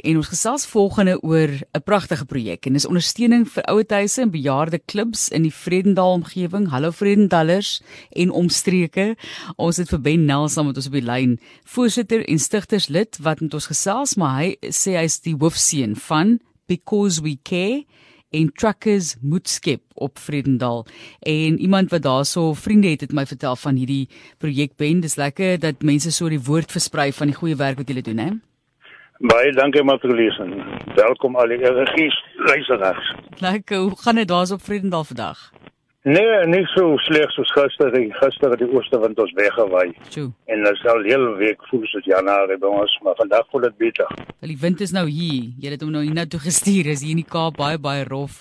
[0.00, 4.78] En ons gesels volgende oor 'n pragtige projek en dis ondersteuning vir ouetehuise en bejaarde
[4.78, 6.68] klubs in die Vredendal omgewing.
[6.68, 9.16] Hallo Vredendallers en omstreke.
[9.56, 13.40] Ons het vir Ben Nel saam met ons op die lyn, voorsitter en stigterslid wat
[13.40, 17.84] met ons gesels, maar hy sê hy's die hoofseun van Because We Care
[18.30, 20.86] en truckers moet skep op Vredendal
[21.20, 24.08] en iemand wat daarso vriende het het my vertel van hierdie
[24.38, 27.88] projek Ben dis lekker dat mense so die woord versprei van die goeie werk wat
[27.88, 28.30] julle doen hè
[29.20, 30.54] Baie dankie Matrielies en
[30.96, 33.10] welkom al die regies luisteraars.
[33.44, 35.50] Lekker, hoe gaan dit daar op Vredendal vandag?
[36.02, 37.92] Nee, nie so sleg soos gister.
[37.92, 39.90] Gister het die ooste wind ons weggewaai.
[40.08, 40.30] Tjoe.
[40.48, 44.08] En dit sal heel week voel soos Januarie by ons, maar vandag voel dit beter.
[44.40, 45.50] Wel die wind is nou hier.
[45.60, 46.88] Jy het hom nou hiernatoe gestuur.
[46.94, 48.40] Is hier in die Kaap baie baie rof.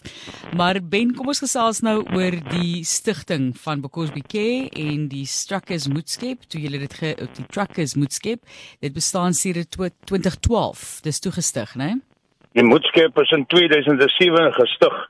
[0.55, 5.91] Maar Ben, kom ons gesels nou oor die stigting van Bokosby Care en die Truckers
[5.91, 6.48] Moedskep.
[6.48, 8.48] Toe julle dit ge die Truckers Moedskep.
[8.80, 11.02] Dit bestaan sedert 2012.
[11.03, 11.91] Dis toegestig, né?
[11.91, 12.03] Nee?
[12.55, 15.09] Die Moedskep is in 2007 gestig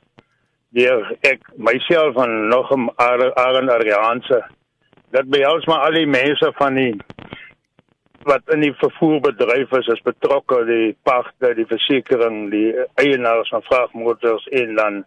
[0.76, 4.46] deur ek myself van nog 'n Aaron Arianse
[5.12, 6.96] dat behels maar al die mense van die
[8.24, 14.46] wat in die vervoerbedryf is is betrokke die pagte die versekerings die eienaars van vragmotors
[14.48, 15.06] en dan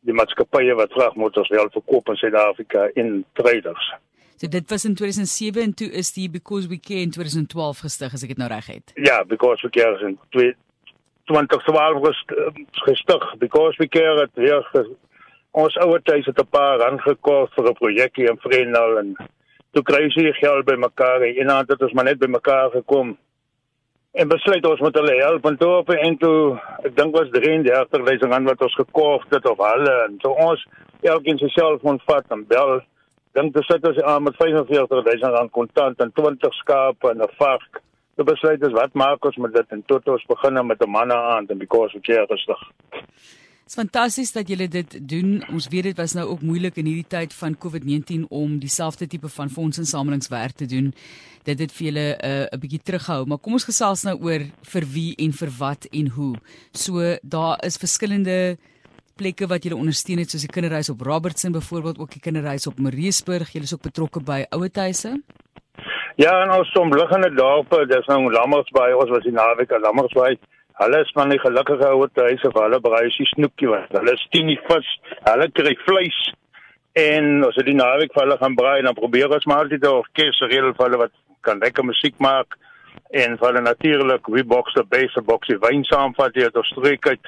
[0.00, 3.92] die maatskappye wat vragmotors wel verkoop in Suid-Afrika in traders.
[4.36, 8.12] So dit was in 2007 en toe is die Because We Care in 2012 gestig
[8.12, 8.92] as ek dit nou reg het.
[8.94, 10.71] Ja, Because We Care is in 2012
[12.86, 13.34] gestig.
[13.38, 14.62] Because we care het weer
[15.52, 19.16] ons ouer tuis het 'n paar rand gekos vir 'n projekkie in Vredendal en
[19.72, 23.18] toe kry sy geld by mekaar en dan het ons maar net by mekaar gekom
[24.12, 28.32] en besluit ons moet hulle help en toe op en toe ek dink was 33000
[28.32, 30.66] rand wat ons gekoop het of hulle en toe ons
[31.02, 32.80] elkeen sy selfoon vat en bel.
[33.32, 37.80] Dink dit sit ons aan met 45000 rand kontant en 20 skape en 'n vark
[38.16, 41.14] Toe besluit ons wat maak ons met dit en tot ons begin met 'n manne
[41.14, 42.60] aan en because of care rustig.
[43.62, 45.44] Dit is fantasties dat julle dit doen.
[45.48, 49.28] Ons weet dit was nou ook moeilik in hierdie tyd van COVID-19 om dieselfde tipe
[49.28, 50.94] van fondsinsamelingswerk te doen.
[51.42, 54.84] Dit het vir julle 'n uh, bietjie terughou, maar kom ons gesels nou oor vir
[54.92, 56.36] wie en vir wat en hoe.
[56.72, 58.58] So daar is verskillende
[59.16, 62.78] plekke wat julle ondersteun het soos die kinderhuis op Robertson byvoorbeeld, ook die kinderhuis op
[62.78, 63.52] Mariesburg.
[63.52, 65.22] Julle is ook betrokke by ouetehuise.
[66.16, 70.36] Ja, en ons omliggende dorpe, dis nou Lammersbaai, ons was in naweek aan Lammersbaai.
[70.82, 73.92] Hulle is van die gelukkige ouer huise waar hulle braai sy snoekie wat.
[73.96, 74.88] Hulle stien nie vis,
[75.24, 76.18] hulle kry vleis.
[77.00, 80.00] En as hulle die naweek vir hulle gaan braai, dan probeer ons maar altyd 'n
[80.02, 82.58] orkes reël vir hulle wat kan lekker musiek maak
[83.10, 87.06] en vir hulle natuurlik we box the base box die wyn saamvat hier tot streek
[87.08, 87.24] uit.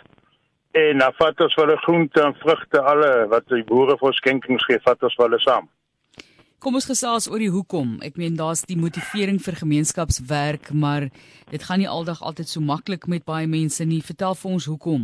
[0.72, 4.64] En dan vat ons vir hulle groente en vrugte alle wat die boere vir skenkings
[4.64, 5.68] gee, vat ons vir hulle saam.
[6.64, 7.98] Kom ons gesels oor die hoekom.
[8.00, 11.10] Ek meen daar's die motivering vir gemeenskapswerk, maar
[11.50, 13.98] dit gaan nie aldag altyd so maklik met baie mense nie.
[14.00, 15.02] Vertel vir ons hoekom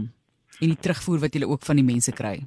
[0.64, 2.38] en die terugvoer wat jy ook van die mense kry.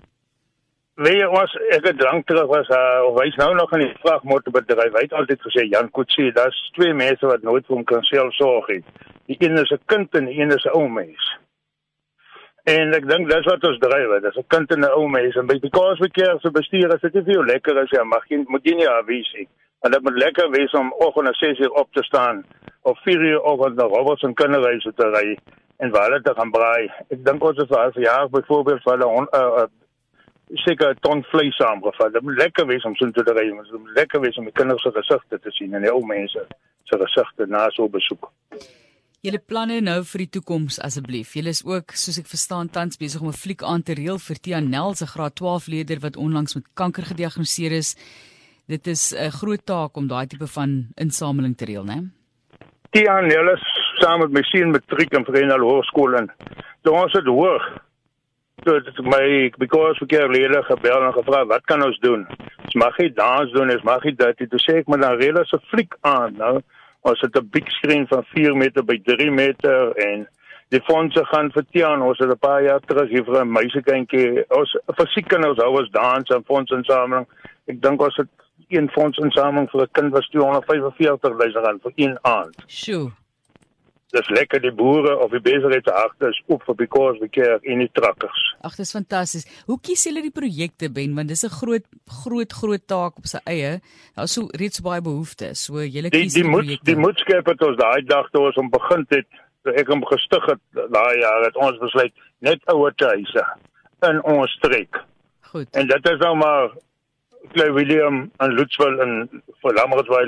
[1.06, 4.97] Nee, ons ek het drank terug was uh wys nou nog in die vragmotorbedryf.
[4.97, 8.34] Hy het altyd gesê Jan Kutsie, daar's twee mense wat nooit vir hom kan self
[8.41, 8.81] sorg nie.
[9.29, 11.34] Die een is 'n kind en die een is 'n ou mens.
[12.63, 15.47] En ek dink dis wat ons dryf, dis 'n kind en 'n ou mens en
[15.47, 18.46] by die kosverkeer se bestuur as dit nie vir jou lekker is ja, mag jy
[18.47, 19.47] moet jy nie afwys nie.
[19.81, 22.46] Want dit moet lekker wees om oggend om 6 uur op te staan
[22.84, 25.38] of 4 uur oggend na robots en kinderreise te ry
[25.78, 26.91] en waar hulle te gaan braai.
[27.09, 29.68] Ek dink ons het vir jaar byvoorbeeld vir hulle 'n uh, uh,
[30.53, 32.13] seker ton vleis saamgevat.
[32.13, 34.81] Dit moet lekker wees om so te ry, dit moet lekker wees om die kinders
[34.81, 36.47] se gesigte te sien en die ou mense
[36.84, 38.31] se gesigte na so besoek.
[39.23, 41.29] Julle planne nou vir die toekoms asseblief.
[41.38, 44.35] Julle is ook, soos ek verstaan, tans besig om 'n fliek aan te reël vir
[44.35, 47.95] Tia Nel se graad 12 leerder wat onlangs met kanker gediagnoseer is.
[48.67, 52.11] Dit is 'n groot taak om daai tipe van insameling te reël, né?
[52.91, 53.63] Tia Nel is
[54.01, 56.28] saam met my seun matriek in Verenigde Hoërskool en
[56.84, 57.81] toe ons het hoor
[58.66, 62.28] dit my because leerder gebel en gevra wat kan ons doen?
[62.66, 64.50] Ons mag nie dans doen, ons mag nie dit.
[64.50, 66.61] Toe sê ek maar dan reël ons 'n fliek aan, nou
[67.03, 70.28] ons het 'n big screen van 4 meter by 3 meter en
[70.69, 72.02] die fondse gaan vir Tiaan.
[72.02, 75.90] Ons het 'n paar jaar terug hier vir 'n meisiekindjie ons fisiek kinders hou ons
[75.91, 77.28] dans en fondsinsameling.
[77.67, 78.29] Ek dink ons het
[78.70, 82.55] een fondsinsameling vir 'n kind was 245 000 rand vir een aand.
[82.67, 83.11] Sjoe
[84.14, 87.90] dis lekker die boere of die besigheidsharte is oop vir because we care in die
[87.98, 88.42] trakkers.
[88.68, 89.48] Ag dis fantasties.
[89.70, 91.86] Hoe kies julle die projekte Ben want dis 'n groot
[92.22, 93.82] groot groot taak op sy eie.
[94.16, 95.66] Daar's so reeds baie behoeftes.
[95.66, 96.86] So julle kies die, die, die projekte.
[96.92, 99.28] Die moedskep het ons daai dag toe ons om begin het
[99.82, 103.46] ek hom gestig het daai jaar het ons besluit net ouer huise
[104.10, 105.00] in ons streek.
[105.54, 105.70] Goed.
[105.72, 106.72] En dit is nou maar
[107.54, 109.30] Klei Willem en Lutswil en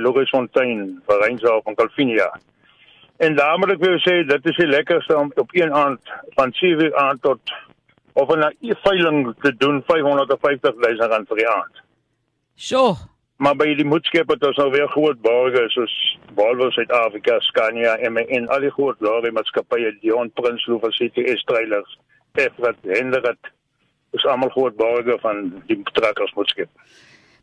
[0.01, 2.29] Logisfontein, vir Reinsdorp en Calvinia
[3.17, 6.95] En daarom wil ek sê dit is die lekkerste om op een aand van 7
[6.95, 7.39] aand tot
[8.13, 11.75] of 'n veiling te doen 550 000 rand vir die aand.
[12.55, 12.95] Sjoe.
[13.37, 15.95] Maar by die moedskep het ons nou weer groot borgers soos
[16.35, 21.97] Volvo Suid-Afrika, Scania en en al die groot lorry maatskappye, Dion Prinsloo van CTS Trailers,
[22.33, 23.51] Efrat, Hendrik,
[24.11, 26.69] is almal groot borgers van die trekkers moedskep.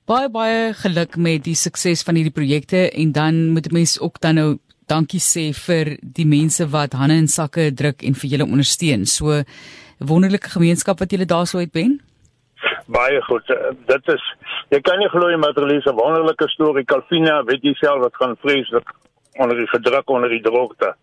[0.09, 4.35] Baie baie geluk met die sukses van hierdie projekte en dan moet mense ook dan
[4.35, 4.59] nou
[4.93, 9.07] dankie sê vir die mense wat hande in sakke druk en vir julle ondersteun.
[9.09, 9.43] So
[10.13, 12.01] wonderlike gemeenskap wat julle daarso uit ben.
[12.93, 13.51] Baie goed.
[13.51, 14.25] Eh, dit is
[14.75, 16.85] jy kan nie glo jy materiaal 'n wonderlike storie.
[16.85, 18.89] Calvina, weet jy self wat gaan vreeslik
[19.39, 20.95] onder die gedruk onder die droogte.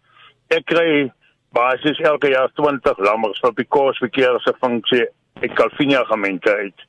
[0.50, 1.12] Ek kry
[1.54, 5.06] basies elke jaar 20 lammers vir die koersverkeer se funksie
[5.42, 6.80] ek Calvina gemeente uit.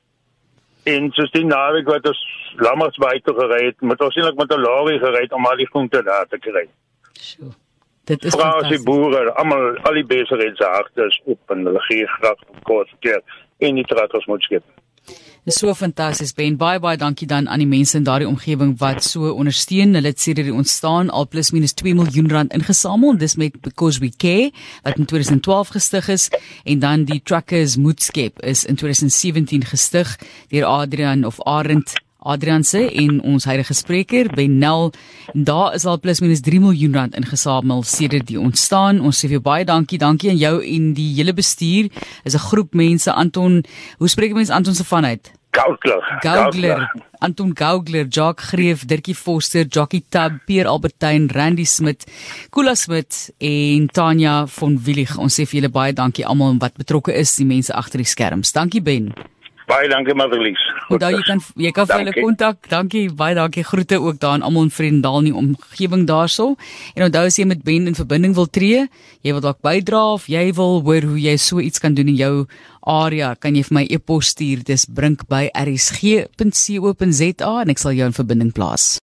[0.83, 2.21] En soos die naweek wat ons
[2.57, 6.03] lammers buite gery het, moet ons eintlik met 'n lorry gery om al die groente
[6.03, 6.67] daar te kry.
[7.21, 7.53] Sjoe.
[8.09, 12.89] Dit is Vrouwen, die boere, almal al die besigheidsagters op en hulle gee graag kort
[13.05, 13.21] keer
[13.61, 14.65] en die traktors moet skep.
[15.45, 16.57] Dis so fantasties Ben.
[16.61, 19.95] Baie baie dankie dan aan die mense in daardie omgewing wat so ondersteun.
[19.97, 23.17] Hulle het sê dat die ontstaan al plus minus 2 miljoen rand ingesamel.
[23.17, 24.51] Dis met because we care
[24.83, 26.29] wat in 2012 gestig is
[26.63, 30.17] en dan die Truckers Moedskep is in 2017 gestig
[30.53, 34.91] deur Adrian of Arend Adrian se en ons huidige spreker Benel
[35.33, 39.01] daar is al plus minus 3 miljoen rand ingesamel sedert die ontstaan.
[39.01, 39.99] Ons sê vir jou baie dankie.
[40.01, 41.89] Dankie aan jou en die hele bestuur.
[42.23, 43.63] Is 'n groep mense Anton,
[43.97, 45.31] hoe spreek mense Anton se vanuit?
[45.51, 46.01] Gaugler.
[46.21, 46.91] Gaugler.
[47.19, 52.05] Anton Gaugler, Jock Greef, Dirkie Foster, Jockey Tab, Pierre Albertyn, Randy Smit,
[52.49, 55.17] Kula Smit en Tanya von Willig.
[55.17, 58.53] Ons sê vir julle baie dankie almal wat betrokke is, die mense agter die skerms.
[58.55, 59.13] Dankie Ben.
[59.69, 60.61] Baie dankie Madelies.
[60.91, 62.57] Onthou jy kan jy kan vir hulle kontak.
[62.71, 63.63] Dankie, baie dankie.
[63.63, 66.55] Groete ook daar aan almal in Vredendal nie omgewing daarso.
[66.95, 68.87] En onthou as jy met Ben in verbinding wil tree,
[69.21, 72.19] jy wil dalk bydra of jy wil hoor hoe jy so iets kan doen in
[72.19, 72.33] jou
[72.81, 74.65] area, kan jy vir my e-pos stuur.
[74.67, 78.99] Dis brink by rsg.co.za en ek sal jou in verbinding plaas.